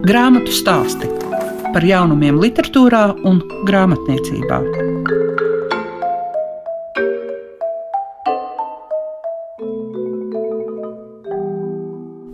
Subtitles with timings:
[0.00, 1.04] Grāmatu stāsti
[1.74, 4.56] par jaunumiem, literatūrā un grāmatniecībā.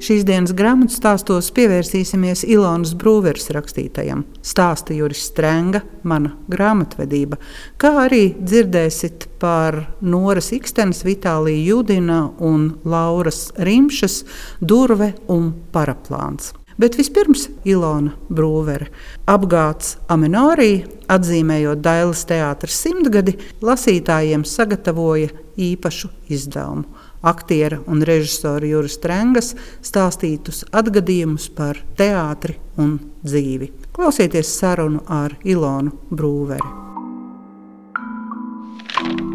[0.06, 4.22] Šīs dienas grāmatu stāstos pievērsīsimies Ilonas Brūveres rakstītajam.
[4.46, 7.40] Stāsta Juris Strenga, mana grāmatvedība,
[7.82, 14.20] kā arī dzirdēsit par Noras Ikstenes, Vitālija Judina un Lauras Rimšas
[14.62, 16.52] durve un paraplāns.
[16.76, 18.90] Bet vispirms Ilona Brūvere.
[19.26, 26.84] Apgāds Amenorī, atzīmējot Dailas teātras simtgadi, lasītājiem sagatavoja īpašu izdevumu
[27.26, 29.54] aktiera un režisora Juris Trengas
[29.84, 33.72] stāstītus atgadījumus par teātri un dzīvi.
[33.96, 36.70] Klausieties sarunu ar Ilonu Brūveri.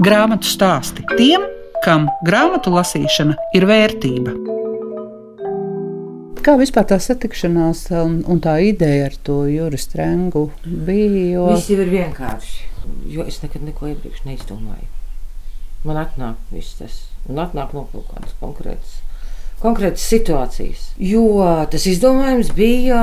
[0.01, 1.43] Grāmatu stāsti tiem,
[1.85, 4.50] kam grāmatu lasīšana ir vērtība.
[6.41, 11.35] Kā vispār tā satikšanās un, un tā ideja ar to Juris Trengu bija?
[11.35, 11.43] Jo...
[11.51, 12.63] Viss jau ir vienkārši,
[13.13, 14.89] jo es nekad neko iepriekš neizdomāju.
[15.85, 16.97] Man atnāk viss tas
[17.29, 18.97] un atnāk no kaut kādas konkrētas.
[20.01, 20.89] Situācijas.
[20.97, 21.23] Jo
[21.69, 23.01] tas izdomājums bija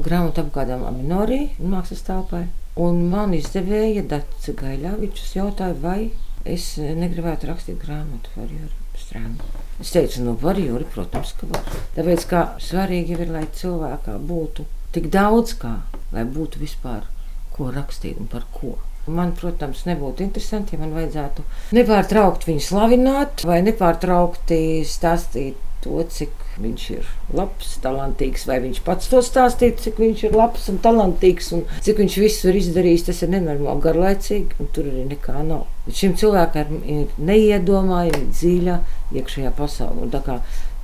[0.00, 2.46] grāmatā apgādām Aminorī, mākslas telpai.
[2.80, 6.12] Un man izdevēja Dārsa Gaiļāvičs jautāja, vai
[6.48, 9.67] es negribētu rakstīt grāmatu par Juriju Strānu.
[9.78, 11.68] Es teicu, nu, var Juri, protams, ka var.
[11.94, 15.76] Tāpēc, kā svarīgi ir, lai cilvēkā būtu tik daudz kā,
[16.14, 17.06] lai būtu vispār
[17.54, 18.74] ko rakstīt un par ko.
[19.08, 21.44] Man, protams, nebūtu interesanti, ja man vajadzētu
[21.78, 29.08] nepārtraukti viņu slavināt vai nepārtraukti stāstīt to, cik viņš ir labs, talantīgs, vai viņš pats
[29.10, 33.06] to stāstīt, cik viņš ir labs un talantīgs, un cik viņš visu ir izdarījis.
[33.08, 35.66] Tas ir nenormāli garlaicīgi, un tur arī nekā nav.
[35.94, 38.78] Šim cilvēkam ir neiedomājami dziļa
[39.14, 40.08] iekšējā pasaule.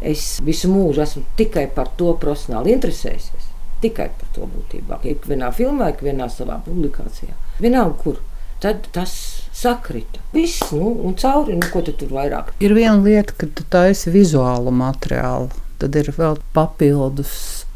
[0.03, 3.50] Es visu mūžu esmu tikai par to profesionāli interesējies.
[3.84, 5.00] Tikai par to būtībā.
[5.14, 7.36] Ikvienā filmā, ikvienā savā publikācijā.
[7.61, 8.22] Vienalga, kur.
[8.64, 9.12] Tad tas
[9.53, 10.22] sakrita.
[10.32, 12.54] Viss, nu, un cauri, nu, ko tu tur vairāk.
[12.65, 15.50] Ir viena lieta, ka tu taisi vizuālu materiālu.
[15.82, 17.34] Tad ir vēl papildus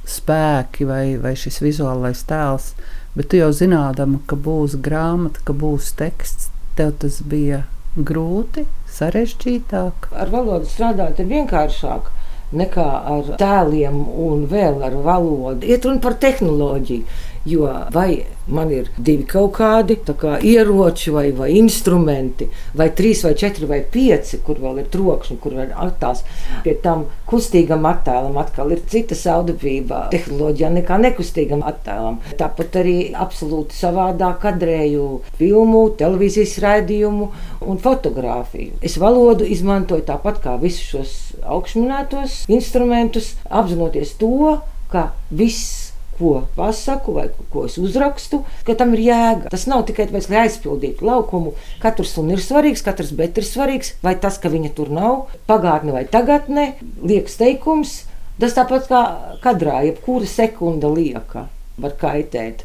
[0.09, 2.73] spēki vai, vai šis vizuālais tēls.
[3.19, 7.65] Bet tu jau zinādama, ka būs grāmata, ka būs teksts, tev tas bija
[7.99, 8.65] grūti,
[8.99, 10.11] sarežģītāk.
[10.13, 12.13] Ar valodu strādāt ir vienkāršāk
[12.59, 15.69] nekā ar tēliem un vēl ar valodu.
[15.69, 17.19] Iet runa par tehnoloģiju.
[17.49, 23.35] Jo vai man ir divi kaut kādi kā ieroči vai, vai instrumenti, vai trīs, vai
[23.39, 26.25] četri, vai pieci, kur vēl ir trokšņi, kur var attēls.
[26.65, 32.21] Pie tam kustīgam attēlam atkal ir cita saudabība tehnoloģijā nekā nekustīgam attēlam.
[32.41, 35.07] Tāpat arī absolūti savādāk kadrēju
[35.41, 37.31] filmu, televīzijas raidījumu
[37.69, 38.79] un fotografiju.
[38.85, 45.88] Es valodu izmantoju tāpat kā visus šos augšminētos instrumentus, apzinoties to, ka viss
[46.19, 49.53] ko pasaku vai ko es uzrakstu, ka tam ir jēga.
[49.55, 51.55] Tas nav tikai tāpēc, lai aizpildītu laukumu.
[51.83, 55.95] Katrs un ir svarīgs, katrs bet ir svarīgs, vai tas, ka viņa tur nav, pagātne
[55.97, 58.03] vai tagadne, liekas teikums.
[58.39, 59.03] Tas tāpat kā
[59.43, 62.63] kadrā, jebkura sekunda lieka var kaitēt.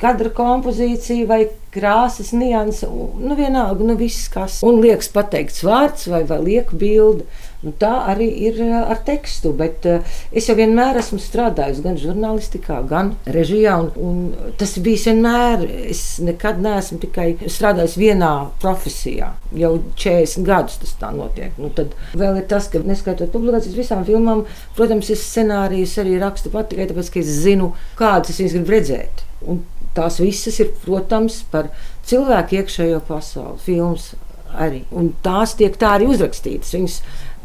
[0.00, 4.58] Kadra kompozīcija vai krāsas nianses, nu vienalga, nu viss kas.
[4.66, 7.24] Un liekas pateikts vārds vai, vai lieka bilde.
[7.64, 11.96] Nu, tā arī ir eh, ar tekstu, bet uh, es jau vienmēr esmu strādājis gan
[12.00, 13.78] žurnālistikā, gan režijā.
[13.80, 15.64] Un, un tas bija vienmēr.
[15.94, 19.30] Es nekad neesmu tikai strādājis vienā profesijā.
[19.56, 21.56] Jau 40 gadus tas tā notiek.
[21.60, 24.44] Nu, tad vēl ir tas, ka neskaitot publikācijas visām filmām,
[24.76, 28.76] protams, es scenārijus arī rakstu pat tikai tāpēc, ka es zinu, kādas es viņas gribu
[28.76, 29.24] redzēt.
[29.48, 29.64] Un
[29.96, 31.72] tās visas ir, protams, par
[32.08, 34.12] cilvēku iekšējo pasauli, filmas
[34.54, 34.82] arī.
[34.94, 36.74] Un tās tiek tā arī uzrakstītas.
[36.76, 36.98] Viņas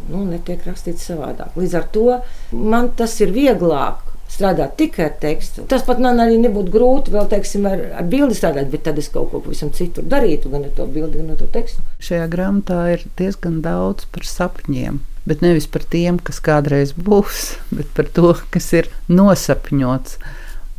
[0.09, 1.57] nu, netiek rakstīts savādāk.
[1.59, 2.05] Līdz ar to
[2.51, 4.05] man tas ir vieglāk.
[4.29, 5.63] Strādāt tikai ar tekstu.
[5.65, 9.09] Tas pat man arī nebūtu grūti vēl, teiksim, ar, ar bildi strādāt, bet tad es
[9.09, 11.81] kaut ko pavisam citu darītu, gan ar to bildi, gan ar to tekstu.
[12.05, 15.01] Šajā grāmatā ir diezgan daudz par sapņiem.
[15.25, 20.19] Bet nevis par tiem, kas kādreiz būs, bet par to, kas ir nosapņots.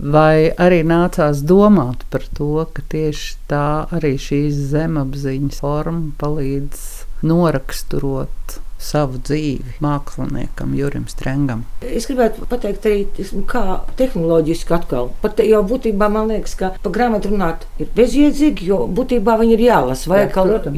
[0.00, 6.86] Vai arī nācās domāt par to, ka tieši tā arī šīs zemapziņas forma palīdz
[7.26, 11.64] noraksturot savu dzīvi māksliniekam, Jurim Strengam.
[11.84, 15.10] Es gribētu pateikt, arī kā tehnoloģiski atkal.
[15.22, 19.66] Pat jau būtībā man liekas, ka par grāmatu runāt ir bezjēdzīgi, jo būtībā viņi ir
[19.68, 20.30] jālasa vai Jā,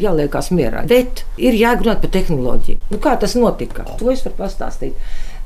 [0.08, 0.87] jāliekās mierā.
[0.90, 2.81] Bet ir jāgrunāt par tehnoloģiju.
[2.90, 3.87] Nu, kā tas notika?
[4.00, 4.99] To es varu pastāstīt.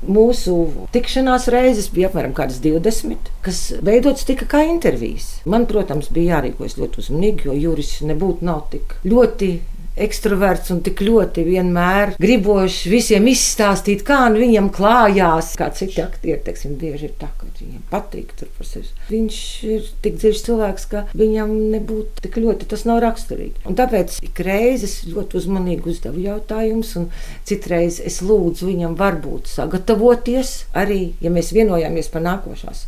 [0.06, 5.38] Mūsu tikšanās reizes bija apmēram 20, kas veidotas tikai kā intervijas.
[5.48, 9.50] Man, protams, bija jārīkojas ļoti uzmanīgi, jo Juris nebūtu nav tik ļoti
[9.96, 15.54] ekstraverts un tik ļoti vienmēr gribošs visiem izstāstīt, kā nu viņam klājās.
[15.58, 18.90] Kā citi aktieri, teiksim, bieži ir tā, ka viņam patīk tur par sevi.
[19.10, 19.40] Viņš
[19.72, 23.64] ir tik dziļs cilvēks, ka viņam nebūtu tik ļoti tas nav raksturīgi.
[23.68, 27.10] Un tāpēc ik reizes ļoti uzmanīgi uzdevu jautājumus, un
[27.48, 32.86] citreiz es lūdzu viņam varbūt sagatavoties arī, ja mēs vienojāmies par nākošās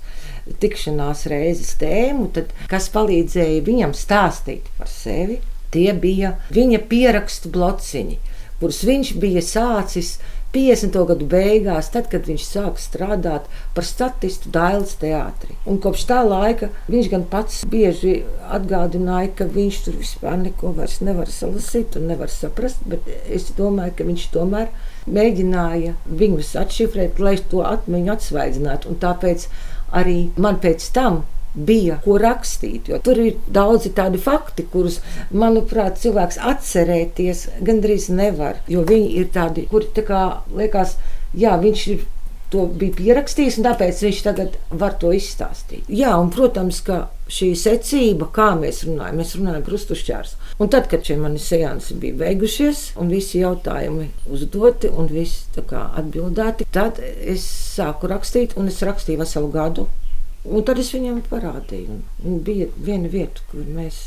[0.63, 5.39] tikšanās reizes tēmu, tad kas palīdzēja viņam stāstīt par sevi,
[5.75, 8.19] Tie bija viņa pierakstu blociņi,
[8.61, 10.17] kurus viņš bija sācis
[10.53, 10.97] 50.
[11.11, 15.59] gadu beigās, tad, kad viņš sāka strādāt par statistu Dailas teātrī.
[15.69, 18.23] Un kopš tā laika viņš gan pats bieži
[18.57, 23.99] atgādināja, ka viņš tur vispār neko vairs nevar salasīt un nevar saprast, bet es domāju,
[23.99, 24.73] ka viņš tomēr
[25.05, 28.89] mēģināja viņus atšifrēt, lai to atmiņu atsvaidzinātu.
[28.89, 29.51] Un tāpēc
[30.01, 32.91] arī man pēc tam bija ko rakstīt.
[33.05, 35.01] Tur ir daudzi tādi fakti, kurus,
[35.33, 38.63] manuprāt, cilvēks atcerēties gandrīz nevar.
[38.69, 40.23] Jo viņi ir tādi, kuri tā kā
[40.55, 40.97] liekas,
[41.35, 42.07] jā, viņš ir.
[42.49, 45.85] To bija pierakstījis, un tāpēc viņš tagad var to izstāstīt.
[45.93, 50.33] Jā, un, protams, ka šī secība, kā mēs runājam, mēs runājam par uztušķērs.
[50.57, 56.71] Un tad, kad šie mani seansi bija beigušies, un visi jautājumi uzdoti, un viss atbildēti,
[56.73, 57.45] tad es
[57.77, 59.91] sāku rakstīt, un es rakstīju veselu gadu.
[60.47, 61.99] Un tad es viņam parādīju.
[62.25, 63.99] Un bija viena vieta, kur mēs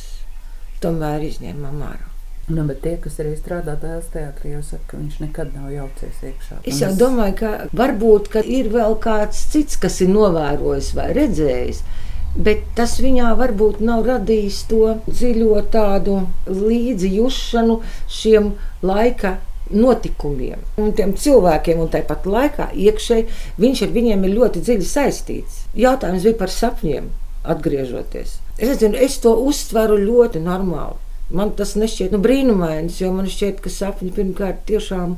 [0.81, 2.07] tomēr izņēmām ārā.
[2.51, 6.23] Nu, bet tie, kas arī strādā dēls teātrī, jau saka, ka viņš nekad nav jaucies
[6.31, 6.57] iekšā.
[6.67, 11.83] Es jau domāju, ka varbūt ka ir vēl kāds cits, kas ir novērojis vai redzējis.
[12.31, 16.17] Bet tas viņā varbūt nav radījis to dziļo tādu
[16.47, 17.77] līdzjūšanu
[18.19, 18.53] šiem
[18.87, 19.35] laika
[19.73, 23.27] notikumiem un tiem cilvēkiem, un tāpat laikā iekšēji
[23.61, 25.61] viņš ar viņiem ir ļoti dziļi saistīts.
[25.77, 27.11] Jautājums bija par sapņiem,
[27.55, 28.37] atgriežoties.
[28.57, 30.99] Es, nezinu, es to uztveru ļoti normāli.
[31.31, 35.15] Man tas nešķiet nu, brīnumains, jo man šķiet, ka sapņi pirmkārt tiešām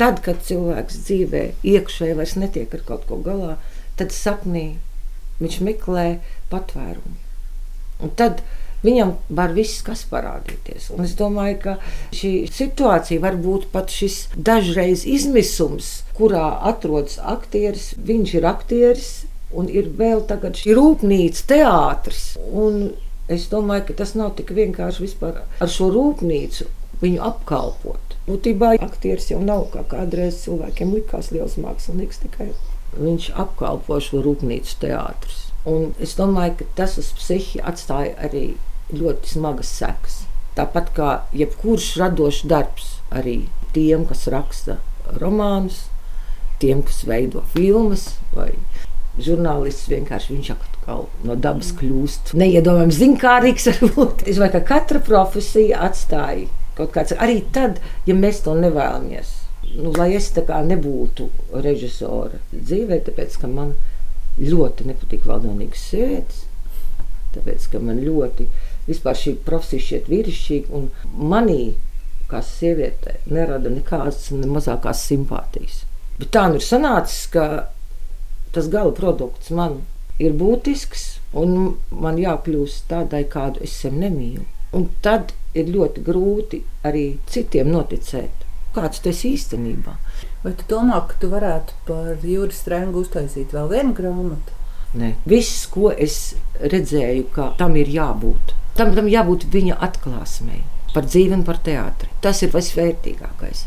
[0.00, 1.42] tad, kad cilvēks dzīvē
[1.74, 3.58] iekšēji vairs netiek ar kaut ko galā,
[4.00, 4.78] tad sapnī
[5.40, 6.06] viņš meklē
[6.52, 7.18] patvērumu.
[8.00, 8.40] Un tad
[8.84, 10.88] Viņam var viss kas parādīties.
[10.94, 11.74] Un es domāju, ka
[12.16, 17.92] šī situācija var būt pat šis dažreiz izmisums, kurā atrodas aktieris.
[18.00, 19.10] Viņš ir aktieris
[19.52, 22.24] un ir vēl tagad šī rūpnīca, teātris.
[22.48, 22.94] Un
[23.28, 26.70] es domāju, ka tas nav tik vienkārši vispār ar šo rūpnīcu
[27.04, 28.16] viņu apkalpot.
[28.30, 32.50] Būtībā aktieris jau nav kā kādreiz cilvēkiem likās liels mākslinieks tikai.
[32.96, 35.46] Viņš apkalpo šo rūpnīcu teātrus.
[35.68, 38.44] Un es domāju, ka tas uz psihi atstāja arī
[38.96, 40.20] ļoti smagas sekas.
[40.58, 43.44] Tāpat kā jebkurš radošs darbs, arī
[43.74, 44.78] tiem, kas raksta
[45.20, 45.84] romānus,
[46.60, 48.52] tiem, kas veido filmas vai
[49.20, 53.68] žurnālists vienkārši viņš atkal no dabas kļūst neiedomājams zinkārīgs.
[53.80, 54.24] Varbūt.
[54.26, 56.48] Es domāju, ka katra profesija atstāja
[56.78, 59.36] kaut kāds arī tad, ja mēs to nevēlamies.
[59.76, 61.28] Nu, lai es tā kā nebūtu
[61.62, 63.74] režisora dzīvē, tāpēc ka man
[64.40, 66.44] ļoti nepatīk valdonīgas sievietes,
[67.34, 70.90] tāpēc ka man ļoti patīk vispār šī profesija šķiet vīrišķīga, un
[71.32, 71.62] manī,
[72.30, 75.84] kā sievietē, nerada nekādas ne mazākās simpātijas.
[76.20, 77.46] Bet tā nu ir sanācis, ka
[78.54, 79.80] tas gala produkts man
[80.20, 81.06] ir būtisks,
[81.40, 84.44] un man jākļūst tādai, kādu es sev nemīlu.
[84.76, 88.44] Un tad ir ļoti grūti arī citiem noticēt,
[88.76, 89.96] kāds tas īstenībā.
[90.44, 94.58] Vai tu domā, ka tu varētu par Jūras Strengu uztaisīt vēl vienu grāmatu?
[95.00, 100.62] Nē, viss, ko es redzēju, ka tam ir jābūt, Tam, tam jābūt viņa atklāsmei
[100.94, 102.08] par dzīvi un par teātri.
[102.24, 103.66] Tas ir visvērtīgākais.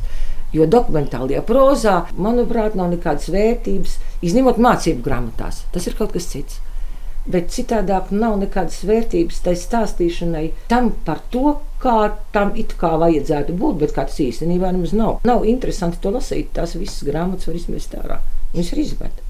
[0.53, 5.63] Jo dokumentālajā prozā, manuprāt, nav nekādas vērtības, izņemot mācību grāmatās.
[5.73, 6.59] Tas ir kaut kas cits.
[7.29, 13.55] Bet citādāk nav nekādas vērtības tai stāstīšanai tam par to, kā tam it kā vajadzētu
[13.59, 15.21] būt, bet kā tas īstenībā nemaz nav.
[15.29, 16.51] Nav interesanti to lasīt.
[16.57, 18.19] Tās visas grāmatas var izmest ārā.
[18.57, 19.23] Viņas ir izmet.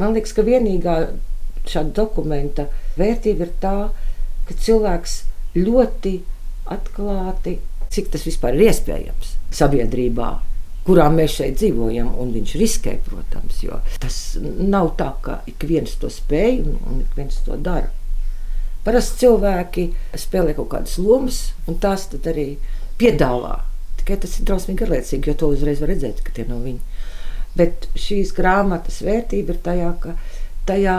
[0.00, 0.96] Man liekas, ka vienīgā
[1.68, 2.66] šāda dokumenta
[2.98, 4.03] vērtība ir tā, ka
[4.48, 5.20] ka cilvēks
[5.56, 6.16] ļoti
[6.74, 7.58] atklāti,
[7.94, 10.30] cik tas vispār ir iespējams sabiedrībā,
[10.84, 15.94] kurā mēs šeit dzīvojam, un viņš riskē, protams, jo tas nav tā, ka ik viens
[16.00, 17.92] to spēj un, un ik viens to dara.
[18.84, 19.86] Parasti cilvēki
[20.20, 21.38] spēlē kaut kādas lomas,
[21.70, 22.58] un tās arī
[23.00, 23.62] piedāvā.
[24.00, 26.82] Tikai tas ir drausmīgi garlaicīgi, jo to uzreiz var redzēt, ka tie nav viņi.
[27.56, 30.16] Bet šīs grāmatas vērtība ir tajā, ka
[30.68, 30.98] tajā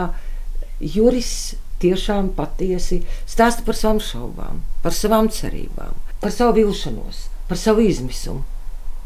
[0.80, 7.84] juris tiešām patiesi stāsta par savām šaubām, par savām cerībām, par savu vilšanos, par savu
[7.86, 8.44] izmisumu,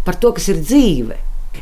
[0.07, 1.19] par to, kas ir dzīve.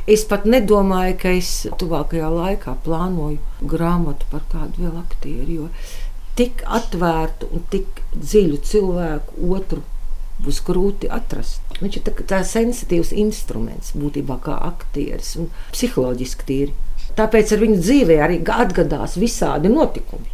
[0.09, 1.51] Es pat nedomāju, ka es
[1.81, 5.69] tuvākajā laikā plānoju grāmatu par kādu vēl aktieru, jo
[6.39, 9.81] tik atvērtu un tik dziļu cilvēku otru
[10.45, 11.65] būs grūti atrast.
[11.83, 16.75] Viņš ir tā, tā sensitīvs instruments, būtībā kā aktieris un psiholoģiski tīri.
[17.19, 20.31] Tāpēc ar viņu dzīvē arī atgadās visādi notikumi,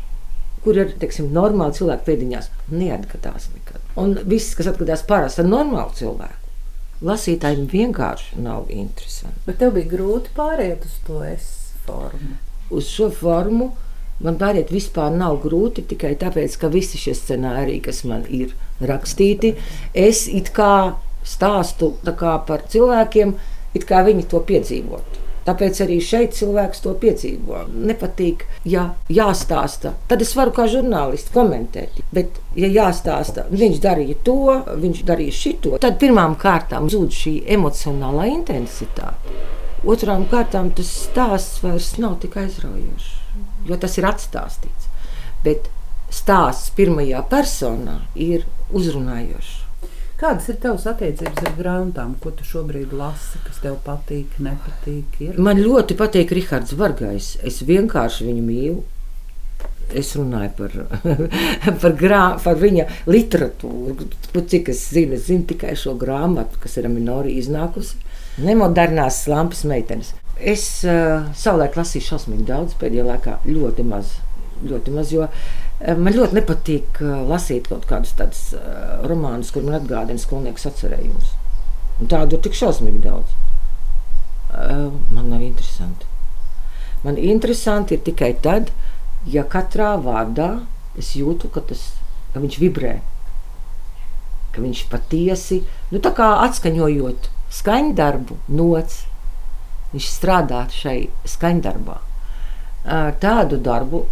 [0.64, 3.84] kur ir teiksim, normāli cilvēki pēdiņās, neatgadās nekad.
[4.00, 6.40] Un viss, kas atgadās parasti ar normālu cilvēku.
[7.04, 9.42] Lasītājiem vienkārši nav interesanti.
[9.46, 11.48] Bet tev bija grūti pāriet uz to es
[11.84, 12.36] formu.
[12.72, 13.72] Uz šo formu
[14.24, 19.54] man pāriet vispār nav grūti tikai tāpēc, ka visi šie scenāriji, kas man ir rakstīti,
[19.92, 20.94] es it kā
[21.26, 23.34] stāstu kā par cilvēkiem,
[23.74, 25.20] it kā viņi to piedzīvotu.
[25.44, 27.64] Tāpēc arī šeit cilvēks to piedzīvo.
[27.90, 29.92] Nepatīk, ja jāstāsta.
[30.08, 32.00] Tad es varu kā žurnālists komentēt.
[32.16, 34.38] Bet, ja jāstāsta, viņš darīja to,
[34.80, 39.34] viņš darīja šito, tad pirmām kārtām zūd šī emocionālā intensitāte.
[39.84, 43.10] Otrām kārtām tas stāsts vairs nav tik aizraujošs,
[43.68, 44.88] jo tas ir atstāstīts.
[45.44, 45.68] Bet
[46.08, 49.63] stāsts pirmajā personā ir uzrunājošs.
[50.14, 55.16] Kādas ir tavas attiecības ar grāmatām, ko tu šobrīd lasi, kas tev patīk, nepatīk?
[55.26, 55.40] Ir?
[55.42, 57.32] Man ļoti patīk Rahards Vargais.
[57.42, 58.84] Es vienkārši viņu mīlu.
[59.94, 60.76] Es runāju par,
[61.82, 64.06] par, grā, par viņa literatūru.
[64.38, 67.98] Cik es zinu, es zinu tikai šo grāmatu, kas ir minori iznākusi.
[68.46, 70.14] Nemodernās lampas meitenes.
[70.38, 74.14] Es uh, savulaik lasīju šausmīgi daudz, pēdējā laikā ļoti maz.
[74.64, 79.64] Ļoti maz jo Eh, man ļoti nepatīk eh, lasīt kaut kādus tādus uh, romānus, kur
[79.66, 81.32] man atgādina skolnieku atcerējumus.
[82.10, 83.40] Tādu ir tik šausmīgi daudz.
[84.54, 86.06] Man nav interesanti.
[87.02, 88.70] Man interesanti ir tikai tad,
[89.26, 90.48] ja katrā vārdā
[90.98, 91.82] es jūtu, ka, tas,
[92.32, 92.94] ka viņš vibrē.
[94.54, 99.00] Ka viņš patiesi, nu, atskaņojot skaņdarbu, nots,
[99.94, 100.98] viņš strādā šai
[101.34, 101.98] skaņdarbā.
[103.22, 104.04] Tādu darbu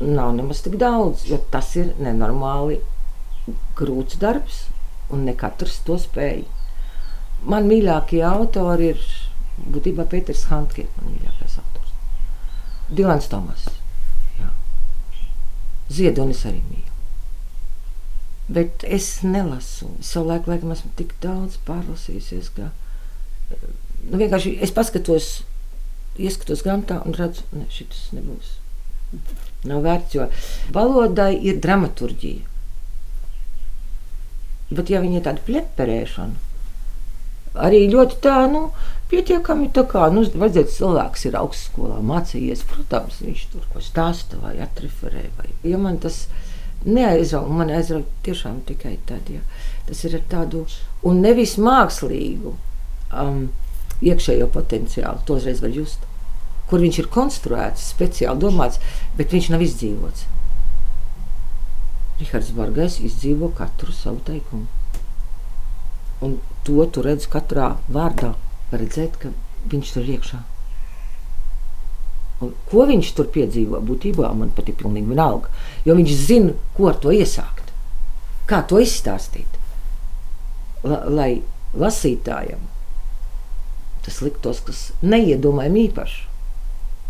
[0.00, 2.78] nav nemaz tik daudz, jo tas ir nenormāli
[3.78, 4.66] grūts darbs,
[5.10, 6.44] un ne katrs to spēj.
[7.48, 9.02] Man mīļākie autori ir
[9.74, 11.94] būtībā Pēters Hankers, man mīļākais autors.
[12.90, 13.66] Dilans Tomas.
[14.38, 14.50] Jā.
[15.92, 16.86] Ziedonis arī mīl.
[18.48, 19.90] Bet es nelasu.
[20.04, 22.70] Savulaik, laikam, esmu tik daudz pārlasījusies, ka
[23.50, 25.28] nu, vienkārši es paskatos,
[26.18, 28.56] ieskatos grāmatā un redzu, ne, šis nebūs.
[29.66, 30.28] Nav vērts, jo
[30.74, 32.44] valodai ir dramaturgija.
[34.68, 36.36] Bet, ja viņi ir tāda pleperēšana,
[37.66, 38.68] arī ļoti tā, nu,
[39.10, 44.58] pietiekami tā kā, nu, vajadzētu cilvēks ir augstskolā mācījies, protams, viņš tur ko stāsta vai
[44.62, 46.26] atreferē, vai, ja man tas
[46.84, 49.40] neaizrauga, man aizrauga tiešām tikai tad, ja
[49.88, 50.66] tas ir ar tādu,
[51.08, 53.48] un nevis mākslīgu um,
[54.04, 56.04] iekšējo potenciālu, to uzreiz var just
[56.70, 58.80] kur viņš ir konstruēts, speciāli domāts,
[59.18, 60.26] bet viņš nav izdzīvots.
[62.18, 64.66] Rihards Bargais izdzīvo katru savu teikumu.
[66.24, 68.34] Un to tu redz katrā vārdā.
[68.72, 69.30] Var redzēt, ka
[69.70, 70.40] viņš tur iekšā.
[72.44, 73.80] Un ko viņš tur piedzīvo?
[73.86, 75.50] Būtībā man pat ir pilnīgi vienalga.
[75.86, 77.70] Jo viņš zina, ko ar to iesākt,
[78.50, 79.56] kā to izstāstīt.
[80.84, 81.30] La, lai
[81.74, 82.66] lasītājam
[84.08, 86.27] tas liktos, kas neiedomājami īpašs.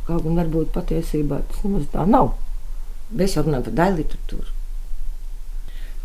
[0.08, 2.30] Kaut gan varbūt patiesībā tas nemaz tā nav.
[3.12, 4.54] Mēs jau runājam par daļu literatūru.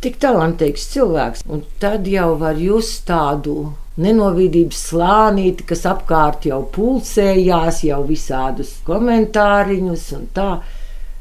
[0.03, 3.71] Tik talantīgs cilvēks, un tad jau var just tādu
[4.03, 10.49] nenovīdības slānīti, kas apkārt jau pulcējās, jau visādus komentāriņus un tā.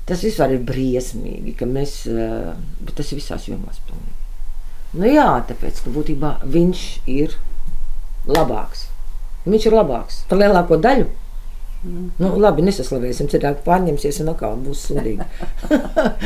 [0.08, 2.50] Tas vispār ir briesmīgi, ka mēs, eh,
[2.82, 4.18] bet tas ir visās jomās pilnīgi.
[4.98, 7.38] Nu jā, tāpēc, ka būtībā viņš ir
[8.26, 8.88] labāks.
[9.46, 11.06] Viņš ir labāks par lielāko daļu
[11.82, 12.10] Mm.
[12.22, 15.26] Nu, labi, nesaslavēsim, cilvēki pārņemsies un atkal būs sūdīgi.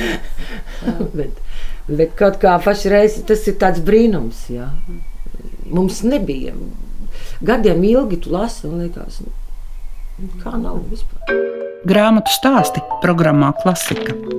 [1.18, 1.40] bet,
[1.88, 4.44] bet kaut kā pašreiz tas ir tāds brīnums.
[4.52, 4.68] Jā.
[5.72, 6.52] Mums nebija.
[7.46, 11.36] Gadiem ilgi tu lasi un liekas, nu, kā nav vispār.
[11.88, 14.35] Grāmatu stāsti programmā Klasika.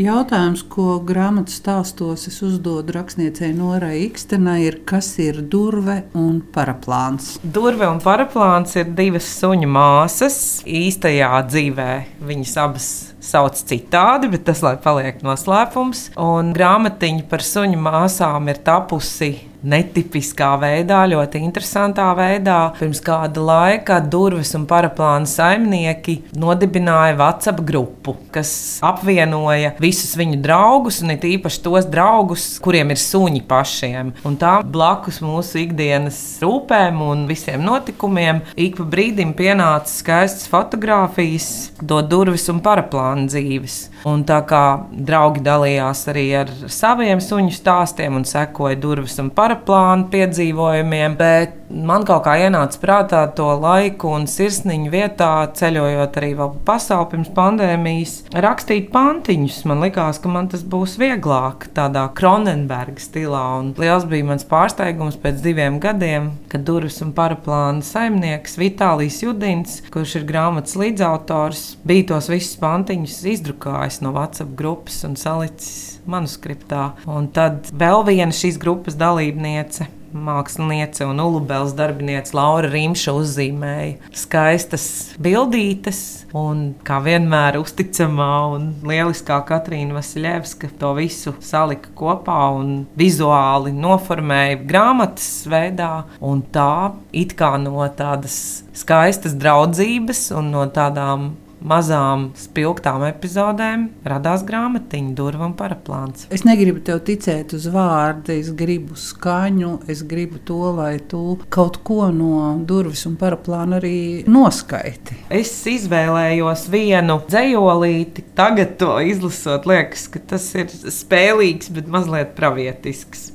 [0.00, 7.34] Jautājums, ko grāmatas stāstos es uzdodu rakstniecei Norai Ikstenai, ir, kas ir durve un paraplāns?
[7.44, 10.38] Durve un paraplāns ir divas suņu māsas.
[10.64, 11.90] Īstajā dzīvē
[12.30, 12.88] viņas abas
[13.20, 16.06] sauc citādi, bet tas lai paliek noslēpums.
[16.16, 22.58] Un grāmatiņa par suņu māsām ir tapusi netipiskā veidā, ļoti interesantā veidā.
[22.78, 28.52] Pirms kāda laika durvis un paraplāna saimnieki nodibināja WhatsApp grupu, kas
[28.86, 34.14] apvienoja visus viņu draugus, un it īpaši tos draugus, kuriem ir suņi pašiem.
[34.26, 41.50] Un tā blakus mūsu ikdienas rūpēm un visiem notikumiem ik pa brīdim pienāca skaistas fotogrāfijas,
[41.80, 43.78] do durvis un paraplāna dzīves.
[44.08, 50.06] Un tā kā draugi dalījās arī ar saviem suņu stāstiem un sekoja durvis un paraplānu
[50.12, 56.52] piedzīvojumiem, bet man kaut kā ienāca prātā to laiku un sirsniņu vietā, ceļojot arī vēl
[56.52, 58.14] pa pasauli pirms pandēmijas,
[58.46, 59.64] rakstīt pantiņus.
[59.70, 63.42] Man likās, ka man tas būs vieglāk tādā Kronenberga stilā.
[63.58, 69.80] Un liels bija mans pārsteigums pēc diviem gadiem, kad durvis un paraplāna saimnieks Vitālijs Judins,
[69.90, 76.90] kurš ir grāmatas līdzautors, bija tos visus pantiņus izdrukājis no WhatsApp grupas un salicis manuskriptā.
[77.10, 84.86] Un tad vēl viena šīs grupas dalībniece māksliniece un ulubēlas darbiniece Laura Rīmša uzzīmēja skaistas
[85.22, 86.00] bildītes,
[86.36, 94.60] un kā vienmēr uzticamā un lieliskā Katrīna Vasiljevska to visu salika kopā un vizuāli noformēja
[94.66, 103.04] grāmatas veidā, un tā it kā no tādas skaistas draudzības un no tādām mazām spilgtām
[103.08, 106.26] epizodēm radās grāmatiņa, durvis un paraplāns.
[106.32, 111.80] Es negribu tev ticēt uz vārdu, es gribu skaņu, es gribu to, lai tu kaut
[111.86, 114.00] ko no durvis un paraplāna arī
[114.30, 115.18] noskaiti.
[115.32, 123.30] Es izvēlējos vienu dzējolīti, tagad to izlasot, liekas, ka tas ir spēlīgs, bet mazliet pravietisks.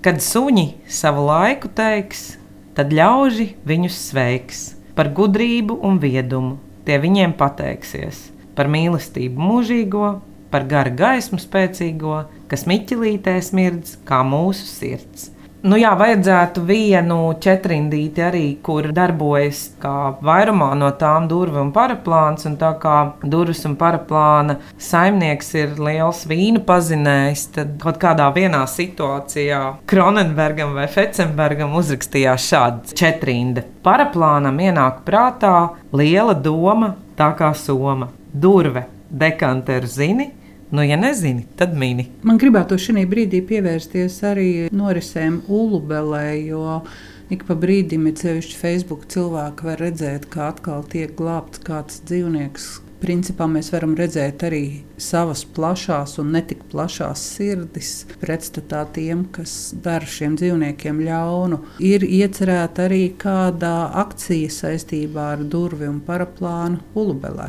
[0.00, 2.38] Kad suņi savu laiku teiks,
[2.76, 4.64] tad ļauži viņus sveiks
[4.96, 10.08] par gudrību un viedumu tie viņiem pateiksies par mīlestību mūžīgo,
[10.50, 15.30] par garu gaismu spēcīgo, kas miķelītē smirdz kā mūsu sirds.
[15.60, 19.66] Nu jā, vajadzētu vienu četrindīti arī, kur darbojas
[20.24, 22.46] vairumā no tām durvīm un paraplāns.
[22.48, 28.62] Un tā kā durvis un paraplāna saimnieks ir liels vīnu pazinējs, tad kaut kādā vienā
[28.72, 33.66] situācijā Kronenbergam vai Fecembergam uzrakstījās šādi četrindi.
[33.84, 35.54] Paraplānam ienāk prātā
[35.92, 40.30] liela doma, tā kā soma, durve, dekanteru zini
[40.70, 42.04] Nu, ja nezini, tad mini.
[42.22, 46.82] Man gribētu šī brīdī pievērsties arī norisēm Ulubelē, jo
[47.34, 52.68] ik pa brīdim, ir sevišķi Facebook, cilvēki var redzēt, kā atkal tiek glābts kāds dzīvnieks.
[53.00, 54.64] Principā mēs varam redzēt arī
[55.00, 61.62] savas plašās un netik plašās sirdis pretstatā tiem, kas dara šiem dzīvniekiem ļaunu.
[61.80, 63.72] Ir iecerēta arī kāda
[64.04, 67.48] akcija saistībā ar durvju un paraplānu Ulubelē.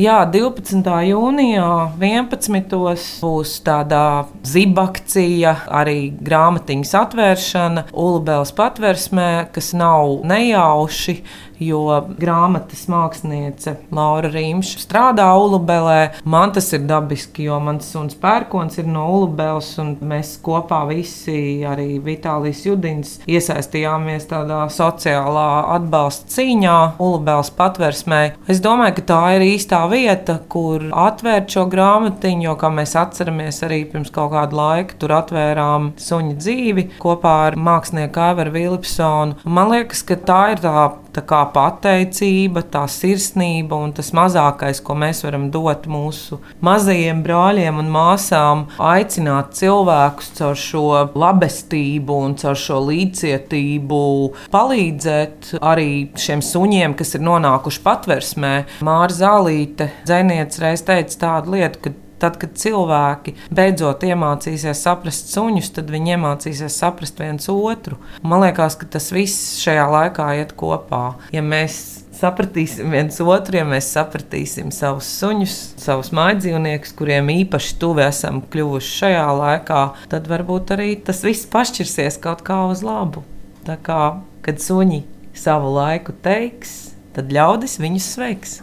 [0.00, 0.86] Jā, 12.
[1.04, 1.68] jūnijā
[2.00, 2.76] 11.
[3.20, 11.18] būs tāda zibakcija, arī grāmatiņas atvēršana Ulubēlas patversmē, kas nav nejauši
[11.66, 11.82] jo
[12.18, 16.22] grāmatas māksliniece Laura Rīmša strādā Ulubelē.
[16.24, 21.62] Man tas ir dabiski, jo mans suns pērkons ir no Ulubēlas, un mēs kopā visi,
[21.68, 28.22] arī Vitālijas Judins, iesaistījāmies tādā sociālā atbalsta cīņā Ulubēlas patversmē.
[28.50, 33.62] Es domāju, ka tā ir īstā vieta, kur atvērt šo grāmatiņu, jo, kā mēs atceramies,
[33.66, 39.38] arī pirms kaut kāda laika tur atvērām suņa dzīvi kopā ar mākslinieku Aivaru Vilipsonu.
[39.44, 40.88] Man liekas, ka tā ir tā tā
[41.20, 47.90] kā pateicība, tā sirsnība un tas mazākais, ko mēs varam dot mūsu mazajiem brāļiem un
[47.92, 54.02] māsām, aicināt cilvēkus caur šo labestību un caur šo līdzcietību
[54.54, 58.54] palīdzēt arī šiem suņiem, kas ir nonākuši patversmē.
[58.86, 65.72] Māra Zālīte, dzēniece, reiz teica tādu lietu, ka Tad, kad cilvēki beidzot iemācīsies saprast suņus,
[65.78, 67.98] tad viņi iemācīsies saprast viens otru.
[68.22, 71.16] Man liekas, ka tas viss šajā laikā iet kopā.
[71.34, 71.80] Ja mēs
[72.22, 78.96] sapratīsim viens otru, ja mēs sapratīsim savus suņus, savus mājdzīvniekus, kuriem īpaši tuvi esam kļuvuši
[79.00, 79.82] šajā laikā,
[80.12, 83.26] tad varbūt arī tas viss pašķirsies kaut kā uz labu.
[83.66, 84.02] Tā kā,
[84.46, 85.02] kad suņi
[85.38, 88.60] savu laiku teiks, tad ļaudis viņus sveiks.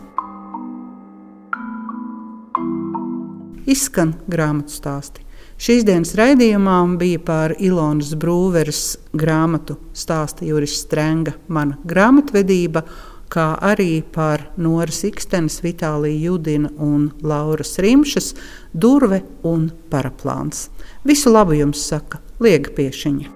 [3.70, 5.26] Izskan grāmatu stāsti.
[5.60, 12.86] Šīs dienas raidījumā bija par Ilonas Brūveres grāmatu stāsta Juris Strenga, mana grāmatvedība,
[13.30, 18.32] kā arī par Noras Ikstenes, Vitālija Judina un Lauras Rimšas
[18.74, 20.70] durve un paraplāns.
[21.04, 23.36] Visu labu jums saka Liega Piešiņa.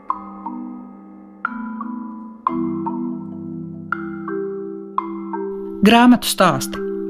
[5.84, 6.93] Grāmatu stāsti